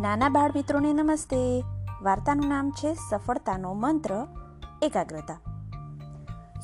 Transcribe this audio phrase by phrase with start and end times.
[0.00, 1.64] નાના બાળ મિત્રોને નમસ્તે.
[2.02, 4.26] વાર્તાનું નામ છે સફળતાનો મંત્ર,
[4.82, 5.38] એકાગ્રતા.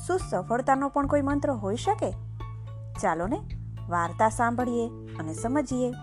[0.07, 2.11] શું સફળતાનો પણ કોઈ મંત્ર હોઈ શકે?
[3.01, 3.41] ચાલો ને
[3.89, 5.93] વાર્તા સાંભળીએ અને સમજીએ.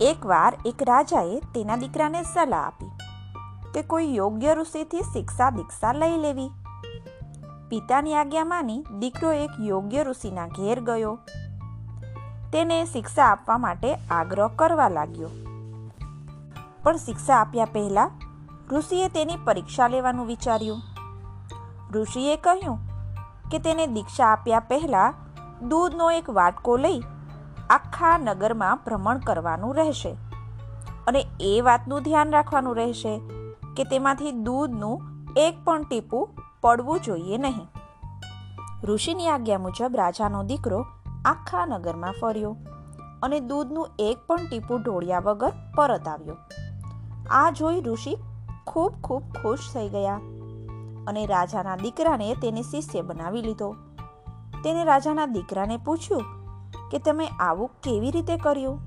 [0.00, 2.90] એકવાર એક રાજાએ તેના દીકરાને સલાહ આપી
[3.74, 6.50] કે કોઈ યોગ્ય ઋષિથી શિક્ષા દીક્ષા લઈ લેવી.
[7.68, 11.18] પિતાની આજ્ઞા માની દીકરો એક યોગ્ય ઋષિના ઘેર ગયો.
[12.52, 15.45] તેને શિક્ષા આપવા માટે આગ્રહ કરવા લાગ્યો.
[16.86, 18.10] પણ શિક્ષા આપ્યા પહેલા
[18.72, 20.82] ઋષિએ તેની પરીક્ષા લેવાનું વિચાર્યું.
[21.94, 22.76] ઋષિએ કહ્યું
[23.50, 25.08] કે તેને દીક્ષા આપ્યા પહેલા
[25.70, 27.00] દૂધનો એક વાટકો લઈ
[27.70, 30.12] આખા નગરમાં ભ્રમણ કરવાનું રહેશે
[31.06, 33.14] અને એ વાતનું ધ્યાન રાખવાનું રહેશે
[33.76, 35.02] કે તેમાંથી દૂધનું
[35.36, 37.68] એક પણ ટીપું પડવું જોઈએ નહીં.
[38.84, 40.80] ઋષિની આજ્ઞા મુજબ રાજાનો દીકરો
[41.24, 42.54] આખા નગરમાં ફર્યો
[43.22, 46.38] અને દૂધનું એક પણ ટીપું ઢોળ્યા વગર પરત આવ્યો.
[47.30, 48.18] આ જોઈ ઋષિ
[48.66, 50.20] ખૂબ ખૂબ ખુશ થઈ ગયા
[51.06, 53.76] અને રાજાના દીકરાને તેને શિષ્ય બનાવી લીધો.
[54.64, 56.24] તેને રાજાના દીકરાને પૂછ્યું
[56.90, 58.80] કે તમે આવું કેવી રીતે કર્યું?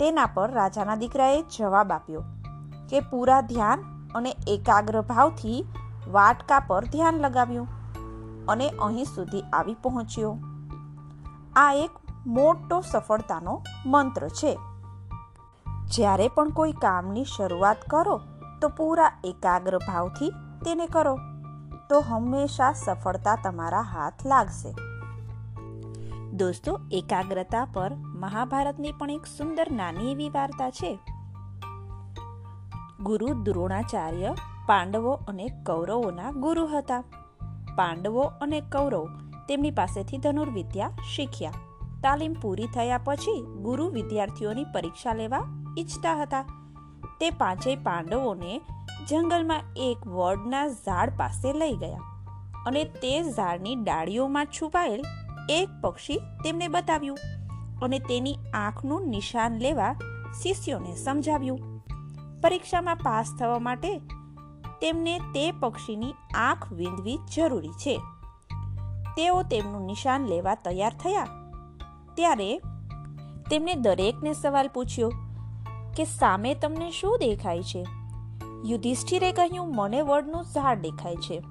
[0.00, 2.22] તેના પર રાજાના દીકરાએ જવાબ આપ્યો
[2.90, 3.82] કે પૂરા ધ્યાન
[4.14, 5.64] અને એકાગ્ર ભાવથી
[6.10, 7.68] વાટકા પર ધ્યાન લગાવ્યું
[8.48, 10.38] અને અહીં સુધી આવી પહોંચ્યો.
[11.56, 11.90] આ એક
[12.26, 14.58] મોટો સફળતાનો મંત્ર છે.
[15.90, 18.20] જ્યારે પણ કોઈ કામની શરૂઆત કરો,
[18.60, 20.30] તો પૂરા એકાગ્ર ભાવથી
[20.64, 21.18] તેને કરો.
[21.90, 24.74] તો હંમેશા સફળતા તમારા હાથ લાગશે.
[26.32, 30.98] દોસ્તો, એકાગ્રતા પર મહાભારતની પણ એક સુંદર નાની એવી વાર્તા છે.
[33.00, 34.34] ગુરુ દ્રોણાચાર્ય
[34.66, 37.00] પાંડવો અને કૌરવોના ગુરુ હતા.
[37.76, 39.06] પાંડવો અને કૌરવ
[39.48, 41.52] તેમની પાસેથી ધનુર્વિદ્યા શીખ્યા.
[42.02, 46.42] તાલીમ પૂરી થયા પછી ગુરુ વિદ્યાર્થીઓની પરીક્ષા લેવા ઈચ્છતા હતા.
[47.20, 48.60] તે પાંચેય પાંડવોને
[49.08, 51.98] જંગલમાં એક વડના ઝાડ પાસે લઈ ગયા
[52.66, 55.02] અને તે ઝાડની ડાળીઓમાં છુપાયેલ
[55.50, 57.18] એક પક્ષી તેમને બતાવ્યું
[57.82, 59.94] અને તેની આંખનું નિશાન લેવા
[60.42, 61.58] શિષ્યોને સમજાવ્યું.
[62.42, 63.98] પરીક્ષામાં પાસ થવા માટે
[64.80, 68.00] તેમને તે પક્ષીની આંખ વીંધવી જરૂરી છે.
[69.16, 71.26] તેઓ તેમનું નિશાન લેવા તૈયાર થયા.
[72.14, 72.58] ત્યારે
[73.50, 75.12] તેમને દરેકને સવાલ પૂછ્યો
[75.96, 77.86] કે સામે તમને શું દેખાય છે?
[78.64, 81.42] યુધિષ્ઠિરે કહ્યું, મને વડનું ઝાડ દેખાય છે.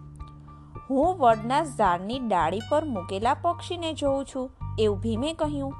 [0.89, 4.51] હું વડના ઝાડની ડાળી પર મૂકેલા પક્ષીને જોઉં છું.
[4.79, 5.73] એવું ભીમે કહ્યું.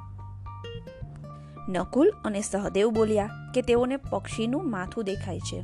[1.69, 5.63] નકુલ અને સહદેવ બોલ્યા કે તેઓને પક્ષીનું માથું દેખાય છે.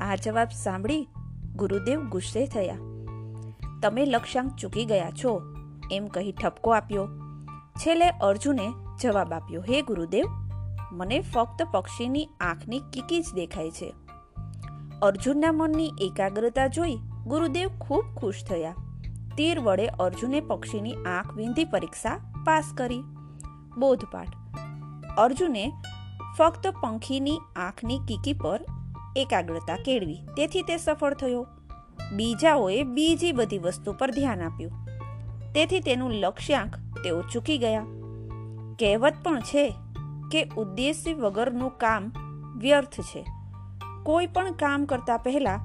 [0.00, 1.08] આ જવાબ સાંભળી
[1.56, 2.76] ગુરુદેવ ગુસ્સે થયા.
[3.82, 5.40] તમે લક્ષ્યાંક ચૂકી ગયા છો,
[5.92, 7.08] એમ કહી ઠપકો આપ્યો.
[7.76, 10.26] છેલ્લે અર્જુને જવાબ આપ્યો, હે ગુરુદેવ
[10.92, 13.94] મને ફક્ત પક્ષીની આંખની કીકી જ દેખાય છે.
[15.02, 18.74] અર્જુનના મનની એકાગ્રતા જોઈ ગુરુદેવ ખૂબ ખુશ થયા.
[19.36, 23.02] તીર વડે અર્જુને પક્ષીની આંખ વિંધી પરીક્ષા પાસ કરી.
[23.78, 24.28] બોધપાઠ.
[25.18, 25.72] અર્જુને
[26.38, 28.64] ફક્ત પંખીની આંખની કીકી પર
[29.16, 30.18] એકાગ્રતા કેળવી.
[30.36, 31.46] તેથી તે સફળ થયો.
[32.12, 34.72] બીજાઓએ બીજી બધી વસ્તુ પર ધ્યાન આપ્યું.
[35.52, 37.86] તેથી તેનું લક્ષ્યાંક તેઓ ચૂકી ગયા.
[38.78, 39.74] કહેવત પણ છે
[40.32, 42.12] કે ઉદ્દેશ્ય વગરનું કામ
[42.56, 43.26] વ્યર્થ છે.
[44.02, 45.60] કોઈ પણ કામ કરતા પહેલા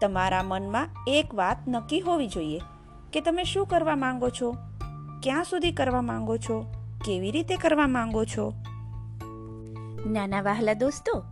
[0.00, 2.60] તમારા મનમાં એક વાત નક્કી હોવી જોઈએ
[3.12, 4.56] કે તમે શું કરવા માંગો છો,
[5.22, 8.52] ક્યાં સુધી કરવા માંગો છો, કેવી રીતે કરવા માંગો છો.
[10.06, 11.22] નાના વહાલા દોસ્તો,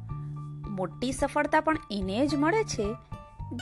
[0.71, 2.95] મોટી સફળતા પણ એને જ મળે છે,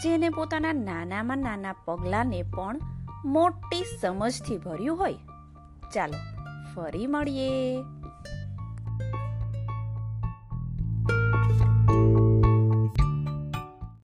[0.03, 2.78] જેને પોતાના નાનામાં નાના પગલાંને પણ
[3.25, 5.15] મોટી સમજથી ભર્યું હોય.
[5.94, 6.44] ચાલો,
[6.75, 7.77] ફરી મળીએ.